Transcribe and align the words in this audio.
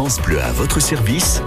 France 0.00 0.18
Bleu 0.22 0.40
à 0.40 0.50
votre 0.52 0.80
service 0.80 1.42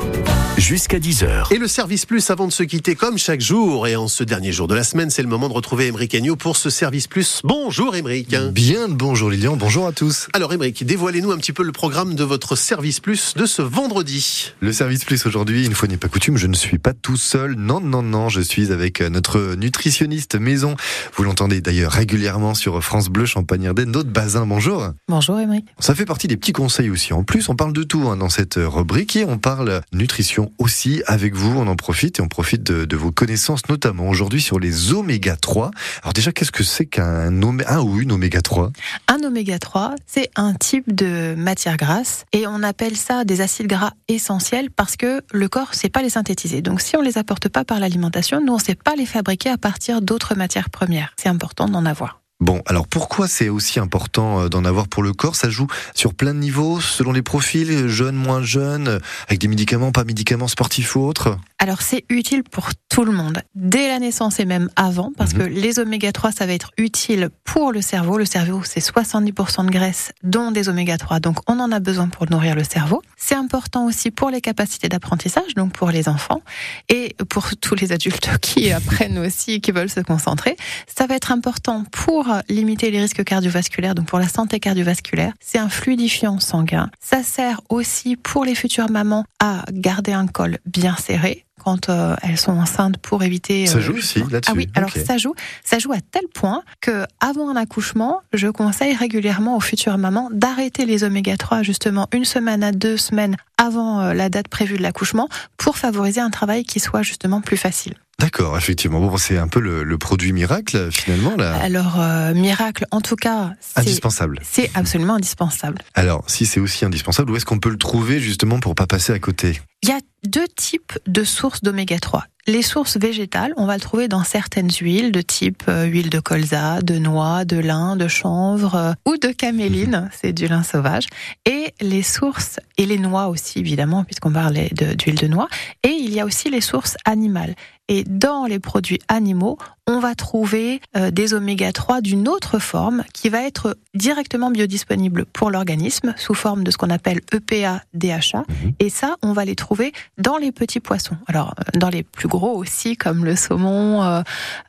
jusqu'à 0.57 1.00
10h. 1.00 1.52
Et 1.52 1.57
le 1.57 1.67
service 1.67 2.05
plus 2.05 2.29
avant 2.29 2.46
de 2.46 2.51
se 2.51 2.61
quitter 2.61 2.95
comme 2.95 3.17
chaque 3.17 3.41
jour 3.41 3.87
et 3.87 3.95
en 3.95 4.07
ce 4.07 4.23
dernier 4.23 4.51
jour 4.51 4.67
de 4.67 4.75
la 4.75 4.83
semaine, 4.83 5.09
c'est 5.09 5.23
le 5.23 5.27
moment 5.27 5.49
de 5.49 5.53
retrouver 5.53 5.87
Émeric 5.87 6.14
Agnew 6.14 6.35
pour 6.35 6.55
ce 6.55 6.69
service 6.69 7.08
plus. 7.08 7.42
Bonjour 7.43 7.95
Émeric. 7.95 8.36
Bien 8.52 8.88
bonjour 8.88 9.31
Lilian, 9.31 9.55
bonjour 9.57 9.88
à 9.88 9.91
tous. 9.91 10.27
Alors 10.34 10.54
Émeric, 10.54 10.86
dévoilez-nous 10.86 11.31
un 11.31 11.38
petit 11.38 11.54
peu 11.54 11.63
le 11.63 11.71
programme 11.71 12.13
de 12.13 12.23
votre 12.23 12.55
service 12.55 13.00
plus 13.00 13.34
de 13.36 13.45
ce 13.47 13.63
vendredi. 13.63 14.54
Le 14.60 14.72
service 14.72 15.04
plus 15.06 15.26
aujourd'hui, 15.26 15.66
une 15.66 15.74
fois 15.74 15.88
n'est 15.88 15.98
pas 15.98 16.08
coutume, 16.08 16.38
je 16.38 16.48
ne 16.48 16.54
suis 16.54 16.78
pas 16.78 16.94
tout 16.94 17.18
seul. 17.18 17.56
Non, 17.56 17.82
non, 17.82 18.04
non, 18.04 18.30
je 18.30 18.42
suis 18.42 18.72
avec 18.72 19.02
euh, 19.02 19.10
notre 19.10 19.56
nutritionniste 19.56 20.36
maison. 20.36 20.76
Vous 21.16 21.24
l'entendez 21.24 21.62
d'ailleurs 21.62 21.92
régulièrement 21.92 22.54
sur 22.54 22.84
France 22.84 23.10
Bleu 23.10 23.26
Champagne-Ardenne, 23.26 23.92
notre 23.92 24.10
Bazin. 24.10 24.46
Bonjour. 24.46 24.90
Bonjour 25.08 25.40
Émeric. 25.40 25.66
Ça 25.80 25.96
fait 25.96 26.06
partie 26.06 26.28
des 26.28 26.38
petits 26.38 26.54
conseils 26.54 26.92
aussi. 26.92 27.14
En 27.14 27.24
plus, 27.24 27.50
on 27.50 27.56
parle 27.56 27.74
de 27.74 27.84
tout 27.84 28.08
hein, 28.08 28.18
dans 28.18 28.30
cette 28.30 28.43
rubrique 28.55 29.16
et 29.16 29.25
on 29.25 29.38
parle 29.38 29.82
nutrition 29.93 30.52
aussi 30.57 31.04
avec 31.07 31.36
vous. 31.36 31.57
On 31.57 31.68
en 31.68 31.75
profite 31.75 32.20
et 32.20 32.21
on 32.21 32.27
profite 32.27 32.63
de, 32.63 32.95
vos 32.95 33.11
connaissances, 33.11 33.67
notamment 33.69 34.09
aujourd'hui 34.09 34.41
sur 34.41 34.59
les 34.59 34.93
oméga 34.93 35.35
3. 35.35 35.71
Alors 36.02 36.13
déjà, 36.13 36.31
qu'est-ce 36.31 36.52
que 36.52 36.63
c'est 36.63 36.85
qu'un 36.85 37.31
un 37.67 37.81
ou 37.81 37.99
une 37.99 38.11
oméga 38.11 38.41
3 38.41 38.71
Un 39.07 39.23
oméga 39.23 39.59
3, 39.59 39.95
c'est 40.05 40.29
un 40.35 40.53
type 40.53 40.93
de 40.93 41.35
matière 41.35 41.77
grasse 41.77 42.25
et 42.31 42.47
on 42.47 42.63
appelle 42.63 42.95
ça 42.95 43.25
des 43.25 43.41
acides 43.41 43.67
gras 43.67 43.91
essentiels 44.07 44.69
parce 44.71 44.95
que 44.95 45.21
le 45.31 45.47
corps 45.49 45.69
ne 45.71 45.75
sait 45.75 45.89
pas 45.89 46.02
les 46.02 46.09
synthétiser. 46.09 46.61
Donc 46.61 46.81
si 46.81 46.95
on 46.95 47.02
les 47.02 47.17
apporte 47.17 47.49
pas 47.49 47.63
par 47.66 47.80
l'alimentation, 47.80 48.41
nous 48.44 48.53
on 48.53 48.59
sait 48.59 48.75
pas 48.75 48.95
les 48.95 49.05
fabriquer 49.05 49.49
à 49.49 49.57
partir 49.57 50.02
d'autres 50.02 50.35
matières 50.35 50.69
premières. 50.69 51.13
C'est 51.17 51.30
important 51.30 51.67
d'en 51.67 51.85
avoir. 51.85 52.22
Bon, 52.43 52.61
alors 52.65 52.89
pourquoi 52.89 53.29
c'est 53.29 53.47
aussi 53.47 53.79
important 53.79 54.41
euh, 54.41 54.49
d'en 54.49 54.65
avoir 54.65 54.89
pour 54.89 55.02
le 55.02 55.13
corps? 55.13 55.38
Ça 55.38 55.49
joue 55.49 55.67
sur 55.95 56.13
plein 56.13 56.33
de 56.33 56.39
niveaux, 56.39 56.81
selon 56.81 57.13
les 57.13 57.21
profils, 57.21 57.88
jeunes, 57.88 58.17
moins 58.17 58.43
jeunes, 58.43 58.99
avec 59.29 59.39
des 59.39 59.47
médicaments, 59.47 59.93
pas 59.93 60.03
médicaments 60.03 60.49
sportifs 60.49 60.97
ou 60.97 61.05
autres? 61.05 61.38
Alors 61.57 61.81
c'est 61.81 62.03
utile 62.09 62.44
pour 62.44 62.71
tout 62.89 63.05
le 63.05 63.14
monde, 63.14 63.41
dès 63.55 63.88
la 63.88 63.99
naissance 63.99 64.41
et 64.41 64.45
même 64.45 64.69
avant, 64.75 65.14
parce 65.17 65.33
mhm. 65.33 65.39
que 65.39 65.44
les 65.45 65.80
oméga 65.80 66.11
3, 66.11 66.33
ça 66.33 66.45
va 66.45 66.52
être 66.52 66.71
utile 66.77 67.30
pour 67.45 67.71
le 67.71 67.81
cerveau. 67.81 68.17
Le 68.17 68.25
cerveau, 68.25 68.61
c'est 68.66 68.81
70% 68.81 69.67
de 69.67 69.71
graisse, 69.71 70.11
dont 70.23 70.52
des 70.52 70.67
oméga 70.67 70.97
3, 70.97 71.21
donc 71.21 71.38
on 71.47 71.61
en 71.61 71.71
a 71.71 71.80
besoin 71.80 72.09
pour 72.09 72.30
nourrir 72.30 72.55
le 72.55 72.66
cerveau. 72.66 73.02
C'est 73.16 73.36
important 73.36 73.86
aussi 73.86 74.11
pour 74.11 74.31
les 74.31 74.41
capacités 74.41 74.89
d'apprentissage, 74.89 75.53
donc 75.55 75.71
pour 75.71 75.91
les 75.91 76.09
enfants, 76.09 76.41
et 76.89 77.16
pour 77.30 77.55
tous 77.55 77.75
les 77.75 77.94
adultes 77.94 78.30
qui 78.41 78.69
apprennent 78.69 79.19
aussi, 79.19 79.61
qui 79.61 79.71
veulent 79.71 79.89
se 79.89 80.02
concentrer. 80.02 80.58
Ça 80.94 81.08
va 81.08 81.16
être 81.16 81.31
important 81.31 81.86
pour 81.89 82.33
limiter 82.50 82.92
les 82.92 83.02
risques 83.02 83.23
cardiovasculaires, 83.23 83.95
donc 83.95 84.08
pour 84.08 84.20
la 84.20 84.28
santé 84.28 84.59
cardiovasculaire. 84.59 85.34
C'est 85.39 85.59
un 85.59 85.70
fluidifiant 85.70 86.39
sanguin. 86.39 86.89
Ça 87.00 87.23
sert 87.23 87.62
aussi 87.70 88.16
pour 88.16 88.45
les 88.45 88.56
futures 88.56 88.89
mamans 88.89 89.26
à 89.39 89.66
garder 89.72 90.14
un 90.14 90.28
col 90.28 90.58
bien 90.66 90.95
serré 90.95 91.45
quand 91.64 91.89
euh, 91.89 92.16
elles 92.22 92.38
sont 92.38 92.52
enceintes 92.52 92.98
pour 92.98 93.23
éviter. 93.23 93.67
Ça 93.67 93.78
euh, 93.78 93.81
joue 93.81 93.94
aussi 93.94 94.20
là-dessus. 94.20 94.52
Ah 94.52 94.54
oui, 94.56 94.67
alors 94.76 94.92
ça 94.92 95.17
joue, 95.17 95.34
ça 95.64 95.80
joue 95.80 95.94
à 95.94 96.02
tel 96.02 96.23
point 96.34 96.64
que 96.81 97.06
avant 97.20 97.50
un 97.50 97.56
accouchement, 97.56 98.22
je 98.34 98.48
conseille 98.48 98.95
régulièrement 98.95 99.56
aux 99.56 99.61
futures 99.61 99.98
mamans 99.98 100.30
d'arrêter 100.31 100.86
les 100.86 101.04
oméga 101.04 101.38
3 101.38 101.64
justement 101.64 102.08
une 102.11 102.26
semaine 102.26 102.64
à 102.64 102.72
deux 102.72 102.98
semaines 102.98 103.38
avant 103.58 104.02
euh, 104.02 104.14
la 104.14 104.30
date 104.30 104.48
prévue 104.48 104.78
de 104.78 104.84
l'accouchement 104.84 105.30
pour 105.58 105.78
favoriser 105.78 106.22
un 106.22 106.30
travail 106.30 106.64
qui 106.64 106.80
soit 106.80 107.02
justement 107.02 107.42
plus 107.42 107.58
facile. 107.58 107.95
D'accord, 108.19 108.58
effectivement. 108.58 109.00
Bon, 109.00 109.17
c'est 109.17 109.38
un 109.38 109.47
peu 109.47 109.59
le, 109.59 109.97
produit 109.97 110.33
miracle 110.33 110.92
finalement 110.92 111.36
là. 111.36 111.56
Alors 111.61 111.97
miracle, 112.33 112.86
en 112.92 113.02
tout 113.02 113.16
cas, 113.16 113.53
indispensable. 113.75 114.39
C'est 114.44 114.72
absolument 114.75 115.16
indispensable. 115.16 115.80
Alors, 115.94 116.23
si 116.28 116.45
c'est 116.45 116.59
aussi 116.59 116.86
indispensable, 116.86 117.31
où 117.31 117.36
est-ce 117.36 117.45
qu'on 117.45 117.59
peut 117.59 117.70
le 117.70 117.78
trouver 117.78 118.20
justement 118.20 118.59
pour 118.59 118.75
pas 118.75 118.88
passer 118.88 119.14
à 119.14 119.20
côté? 119.20 119.61
Il 119.83 119.89
y 119.89 119.92
a 119.92 120.00
deux 120.25 120.47
types 120.55 120.97
de 121.08 121.23
sources 121.23 121.61
d'oméga 121.61 122.00
3. 122.00 122.25
Les 122.45 122.61
sources 122.61 122.97
végétales, 122.97 123.53
on 123.55 123.66
va 123.66 123.75
le 123.75 123.80
trouver 123.80 124.09
dans 124.09 124.23
certaines 124.25 124.70
huiles 124.70 125.14
de 125.14 125.22
type 125.22 125.64
euh, 125.70 125.86
huile 125.86 126.10
de 126.10 126.20
colza, 126.20 126.82
de 126.82 126.98
noix, 126.98 127.45
de 127.45 127.58
lin, 127.58 127.95
de 127.95 128.10
chanvre 128.10 128.76
euh, 128.76 128.94
ou 129.06 129.16
de 129.16 129.30
caméline, 129.30 130.02
mhm. 130.04 130.10
c'est 130.12 130.34
du 130.34 130.48
lin 130.48 130.64
sauvage. 130.64 131.06
Et 131.46 131.74
les 131.80 132.04
sources, 132.04 132.60
et 132.78 132.86
les 132.86 132.98
noix 132.98 133.28
aussi 133.28 133.60
évidemment, 133.60 134.04
puisqu'on 134.04 134.32
parlait 134.32 134.70
d'huile 134.98 135.16
de, 135.16 135.28
noix. 135.28 135.48
Et 135.84 135.92
il 135.92 136.14
y 136.14 136.20
a 136.20 136.26
aussi 136.26 136.50
les 136.50 136.60
sources 136.60 136.98
animales. 137.06 137.56
Et 137.90 138.04
dans 138.06 138.46
les 138.46 138.60
produits 138.60 139.00
animaux, 139.10 139.58
on 139.88 140.00
va 140.00 140.16
trouver 140.16 140.80
euh, 140.96 141.12
des 141.12 141.34
oméga 141.34 141.74
3 141.74 142.00
d'une 142.00 142.30
autre 142.30 142.58
forme 142.58 143.04
qui 143.14 143.28
va 143.28 143.44
être 143.44 143.78
directement 143.94 144.52
biodisponible 144.52 145.26
pour 145.26 145.52
l'organisme 145.52 146.14
sous 146.18 146.34
forme 146.34 146.64
de 146.64 146.72
ce 146.72 146.78
qu'on 146.78 146.90
appelle 146.90 147.20
EPA 147.34 147.84
DHA. 147.94 148.46
Mhm. 148.48 148.74
Et 148.80 148.90
ça, 148.90 149.18
on 149.22 149.34
va 149.34 149.44
les 149.44 149.56
trouver 149.56 149.92
dans 150.18 150.38
les 150.38 150.54
petits 150.54 150.80
poissons. 150.80 151.18
Alors, 151.28 151.56
dans 151.74 151.90
les 151.90 152.04
plus 152.04 152.30
gros 152.30 152.56
aussi, 152.56 152.96
comme 152.96 153.26
le 153.26 153.36
saumon, 153.36 154.02
euh, 154.04 154.22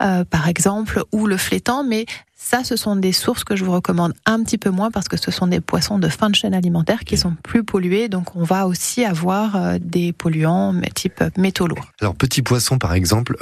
euh, 0.03 0.25
par 0.25 0.49
exemple, 0.49 1.05
ou 1.13 1.27
le 1.27 1.37
flétan, 1.37 1.85
mais 1.85 2.07
ça, 2.37 2.65
ce 2.65 2.77
sont 2.77 2.97
des 2.97 3.13
sources 3.13 3.45
que 3.45 3.57
je 3.57 3.65
vous 3.65 3.73
recommande 3.73 4.13
un 4.27 4.43
petit 4.43 4.59
peu 4.59 4.71
moins 4.71 4.91
parce 4.91 5.09
que 5.09 5.17
ce 5.17 5.31
sont 5.31 5.47
des 5.47 5.61
poissons 5.61 5.99
de 5.99 6.09
fin 6.09 6.31
de 6.31 6.35
chaîne 6.35 6.55
alimentaire 6.55 7.05
qui 7.05 7.17
sont 7.17 7.35
plus 7.43 7.65
pollués. 7.65 8.09
Donc, 8.09 8.37
on 8.37 8.45
va 8.45 8.67
aussi 8.67 9.05
avoir 9.05 9.57
euh, 9.57 9.79
des 9.81 10.13
polluants 10.13 10.75
type 10.95 11.23
métaux 11.37 11.67
lourds. 11.67 11.93
Alors, 12.01 12.15
petits 12.15 12.43
poissons, 12.43 12.79
par 12.79 12.93
exemple, 12.95 13.37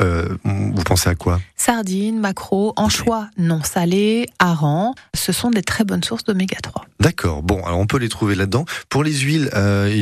vous 0.45 0.83
pensez 0.85 1.09
à 1.09 1.15
quoi? 1.15 1.41
Sardines, 1.57 2.21
maquereaux, 2.21 2.73
anchois 2.77 3.29
non 3.39 3.63
salés, 3.63 4.29
harengs. 4.39 4.95
Ce 5.15 5.33
sont 5.33 5.51
des 5.51 5.63
très 5.63 5.85
bonnes 5.85 6.05
sources 6.05 6.25
d'oméga 6.25 6.59
3. 6.63 6.85
D'accord. 7.01 7.43
Bon, 7.43 7.65
alors 7.65 7.79
on 7.79 7.87
peut 7.87 7.99
les 7.99 8.09
trouver 8.09 8.35
là-dedans. 8.35 8.65
Pour 8.89 9.05
les 9.05 9.13
huiles, 9.13 9.51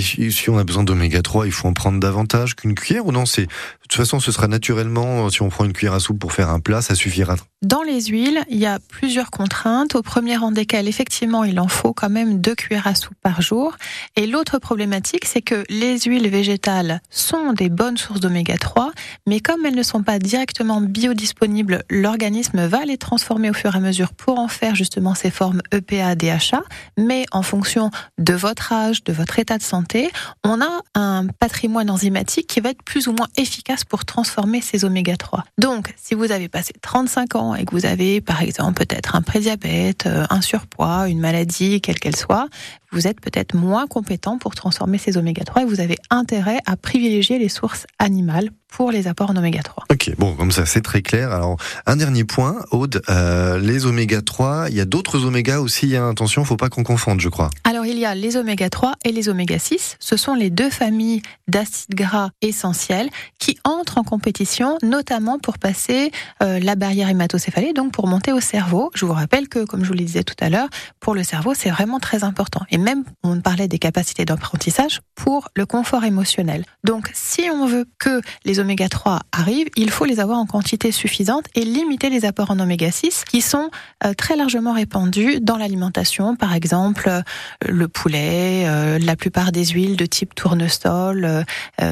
si 0.00 0.50
on 0.50 0.58
a 0.58 0.64
besoin 0.64 0.84
d'oméga 0.84 1.22
3, 1.22 1.46
il 1.46 1.52
faut 1.52 1.68
en 1.68 1.72
prendre 1.72 2.00
davantage 2.00 2.54
qu'une 2.54 2.74
cuillère 2.74 3.06
ou 3.06 3.12
non? 3.12 3.26
C'est 3.26 3.42
de 3.46 3.48
toute 3.82 3.94
façon, 3.94 4.20
ce 4.20 4.32
sera 4.32 4.48
naturellement, 4.48 5.28
si 5.30 5.42
on 5.42 5.48
prend 5.48 5.64
une 5.64 5.72
cuillère 5.72 5.94
à 5.94 6.00
soupe 6.00 6.18
pour 6.18 6.32
faire 6.32 6.50
un 6.50 6.60
plat, 6.60 6.82
ça 6.82 6.94
suffira. 6.94 7.36
Dans 7.62 7.82
les 7.82 8.06
huiles, 8.06 8.42
il 8.48 8.56
y 8.56 8.64
a 8.64 8.78
plusieurs 8.78 9.30
contraintes. 9.30 9.94
Au 9.94 10.00
premier 10.00 10.34
rang 10.34 10.50
desquelles, 10.50 10.88
effectivement, 10.88 11.44
il 11.44 11.60
en 11.60 11.68
faut 11.68 11.92
quand 11.92 12.08
même 12.08 12.40
deux 12.40 12.54
cuillères 12.54 12.86
à 12.86 12.94
soupe 12.94 13.18
par 13.20 13.42
jour. 13.42 13.76
Et 14.16 14.26
l'autre 14.26 14.58
problématique, 14.58 15.26
c'est 15.26 15.42
que 15.42 15.62
les 15.68 15.98
huiles 15.98 16.30
végétales 16.30 17.02
sont 17.10 17.52
des 17.52 17.68
bonnes 17.68 17.98
sources 17.98 18.20
d'oméga 18.20 18.56
3, 18.56 18.92
mais 19.26 19.40
comme 19.40 19.66
elles 19.66 19.74
ne 19.74 19.82
sont 19.82 20.02
pas 20.02 20.18
directement 20.18 20.80
biodisponibles, 20.80 21.82
l'organisme 21.90 22.64
va 22.64 22.86
les 22.86 22.96
transformer 22.96 23.50
au 23.50 23.52
fur 23.52 23.74
et 23.74 23.76
à 23.76 23.80
mesure 23.80 24.14
pour 24.14 24.38
en 24.38 24.48
faire 24.48 24.74
justement 24.74 25.14
ces 25.14 25.30
formes 25.30 25.60
EPA, 25.70 26.14
DHA. 26.14 26.62
Mais 26.96 27.26
en 27.30 27.42
fonction 27.42 27.90
de 28.16 28.32
votre 28.32 28.72
âge, 28.72 29.04
de 29.04 29.12
votre 29.12 29.38
état 29.38 29.58
de 29.58 29.62
santé, 29.62 30.10
on 30.44 30.62
a 30.62 30.80
un 30.94 31.26
patrimoine 31.26 31.90
enzymatique 31.90 32.46
qui 32.46 32.60
va 32.60 32.70
être 32.70 32.82
plus 32.82 33.06
ou 33.06 33.12
moins 33.12 33.28
efficace 33.36 33.84
pour 33.84 34.06
transformer 34.06 34.62
ces 34.62 34.86
oméga 34.86 35.18
3. 35.18 35.44
Donc, 35.58 35.92
si 35.98 36.14
vous 36.14 36.32
avez 36.32 36.48
passé 36.48 36.72
35 36.80 37.34
ans 37.34 37.49
et 37.54 37.64
que 37.64 37.72
vous 37.72 37.86
avez, 37.86 38.20
par 38.20 38.42
exemple, 38.42 38.84
peut-être 38.84 39.16
un 39.16 39.22
prédiabète, 39.22 40.06
euh, 40.06 40.26
un 40.30 40.40
surpoids, 40.40 41.08
une 41.08 41.20
maladie, 41.20 41.80
quelle 41.80 41.98
qu'elle 41.98 42.16
soit, 42.16 42.48
vous 42.92 43.06
êtes 43.06 43.20
peut-être 43.20 43.54
moins 43.54 43.86
compétent 43.86 44.38
pour 44.38 44.54
transformer 44.54 44.98
ces 44.98 45.16
oméga 45.16 45.44
3 45.44 45.62
et 45.62 45.64
vous 45.64 45.80
avez 45.80 45.96
intérêt 46.10 46.58
à 46.66 46.76
privilégier 46.76 47.38
les 47.38 47.48
sources 47.48 47.86
animales 47.98 48.50
pour 48.70 48.92
les 48.92 49.08
apports 49.08 49.30
en 49.30 49.36
oméga 49.36 49.62
3. 49.62 49.84
Ok, 49.90 50.12
bon, 50.16 50.34
comme 50.34 50.52
ça 50.52 50.64
c'est 50.64 50.80
très 50.80 51.02
clair. 51.02 51.32
Alors, 51.32 51.56
un 51.86 51.96
dernier 51.96 52.24
point, 52.24 52.64
Aude, 52.70 53.02
euh, 53.08 53.58
les 53.58 53.86
oméga 53.86 54.22
3, 54.22 54.70
il 54.70 54.76
y 54.76 54.80
a 54.80 54.84
d'autres 54.84 55.24
oméga 55.24 55.60
aussi, 55.60 55.96
hein, 55.96 56.10
attention, 56.10 56.44
faut 56.44 56.56
pas 56.56 56.68
qu'on 56.68 56.84
confonde, 56.84 57.20
je 57.20 57.28
crois. 57.28 57.50
Alors, 57.64 57.84
il 57.84 57.98
y 57.98 58.04
a 58.04 58.14
les 58.14 58.36
oméga 58.36 58.70
3 58.70 58.94
et 59.04 59.12
les 59.12 59.28
oméga 59.28 59.58
6. 59.58 59.96
Ce 59.98 60.16
sont 60.16 60.34
les 60.34 60.50
deux 60.50 60.70
familles 60.70 61.22
d'acides 61.48 61.94
gras 61.94 62.30
essentiels 62.42 63.10
qui 63.38 63.58
entrent 63.64 63.98
en 63.98 64.04
compétition, 64.04 64.78
notamment 64.82 65.38
pour 65.38 65.58
passer 65.58 66.12
euh, 66.42 66.60
la 66.60 66.76
barrière 66.76 67.08
hématocéphalée, 67.08 67.72
donc 67.72 67.92
pour 67.92 68.06
monter 68.06 68.32
au 68.32 68.40
cerveau. 68.40 68.90
Je 68.94 69.04
vous 69.04 69.12
rappelle 69.12 69.48
que, 69.48 69.64
comme 69.64 69.82
je 69.82 69.88
vous 69.88 69.94
le 69.94 70.04
disais 70.04 70.22
tout 70.22 70.36
à 70.40 70.48
l'heure, 70.48 70.68
pour 71.00 71.14
le 71.14 71.24
cerveau, 71.24 71.54
c'est 71.54 71.70
vraiment 71.70 71.98
très 71.98 72.22
important. 72.24 72.64
Et 72.70 72.78
même, 72.80 73.04
on 73.22 73.40
parlait 73.40 73.68
des 73.68 73.78
capacités 73.78 74.24
d'apprentissage 74.24 75.00
pour 75.14 75.48
le 75.54 75.66
confort 75.66 76.04
émotionnel. 76.04 76.64
Donc, 76.84 77.10
si 77.14 77.42
on 77.50 77.66
veut 77.66 77.86
que 77.98 78.20
les 78.44 78.60
oméga 78.60 78.88
3 78.88 79.20
arrivent, 79.32 79.68
il 79.76 79.90
faut 79.90 80.04
les 80.04 80.20
avoir 80.20 80.38
en 80.38 80.46
quantité 80.46 80.92
suffisante 80.92 81.44
et 81.54 81.64
limiter 81.64 82.10
les 82.10 82.24
apports 82.24 82.50
en 82.50 82.58
oméga 82.58 82.90
6 82.90 83.24
qui 83.28 83.40
sont 83.40 83.70
euh, 84.04 84.14
très 84.14 84.36
largement 84.36 84.72
répandus 84.72 85.40
dans 85.40 85.56
l'alimentation, 85.56 86.36
par 86.36 86.54
exemple 86.54 87.08
euh, 87.08 87.22
le 87.68 87.88
poulet, 87.88 88.64
euh, 88.66 88.98
la 88.98 89.16
plupart 89.16 89.52
des 89.52 89.66
huiles 89.66 89.96
de 89.96 90.06
type 90.06 90.34
tournesol, 90.34 91.44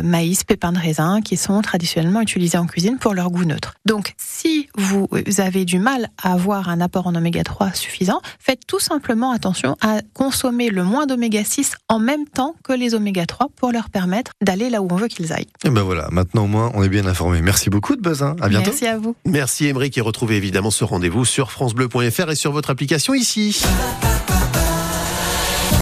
maïs, 0.03 0.45
pépins 0.45 0.73
de 0.73 0.79
raisin 0.79 1.21
qui 1.21 1.37
sont 1.37 1.61
traditionnellement 1.63 2.21
utilisés 2.21 2.59
en 2.59 2.67
cuisine 2.67 2.99
pour 2.99 3.15
leur 3.15 3.31
goût 3.31 3.45
neutre. 3.45 3.75
Donc 3.85 4.15
si 4.17 4.69
vous 4.77 5.09
avez 5.39 5.65
du 5.65 5.79
mal 5.79 6.09
à 6.23 6.33
avoir 6.33 6.69
un 6.69 6.81
apport 6.81 7.07
en 7.07 7.15
oméga 7.15 7.43
3 7.43 7.73
suffisant, 7.73 8.21
faites 8.39 8.67
tout 8.67 8.81
simplement 8.81 9.33
attention 9.33 9.77
à 9.81 10.01
consommer 10.15 10.71
le 10.71 10.78
moins 10.83 11.07
d'oméga 11.07 11.45
6 11.45 11.77
en 11.89 11.99
même 11.99 12.27
temps 12.27 12.55
que 12.65 12.73
les 12.73 12.95
oméga 12.95 13.27
3 13.27 13.49
pour 13.57 13.73
leur 13.73 13.91
permettre 13.91 14.33
d'aller 14.43 14.71
là 14.71 14.83
où 14.83 14.89
on 14.91 14.97
veut 14.97 15.09
qu'ils 15.09 15.33
aillent. 15.33 15.49
Et 15.65 15.71
ben 15.71 15.83
voilà, 15.83 16.09
maintenant 16.11 16.45
au 16.45 16.49
moins 16.49 16.71
on 16.75 16.83
est 16.83 16.89
bien 16.89 17.07
informé. 17.07 17.43
Merci 17.43 17.71
beaucoup 17.71 17.97
de 17.97 18.01
Bazin. 18.01 18.37
À 18.41 18.49
bientôt. 18.49 18.71
Merci 18.71 18.87
à 18.87 18.99
vous. 18.99 19.17
Merci 19.25 19.67
Emery 19.67 19.91
qui 19.91 20.01
retrouvez 20.01 20.37
évidemment 20.37 20.71
ce 20.71 20.85
rendez-vous 20.85 21.25
sur 21.25 21.51
francebleu.fr 21.51 22.31
et 22.31 22.37
sur 22.37 22.53
votre 22.53 22.71
application 22.71 23.15
ici. 23.15 23.63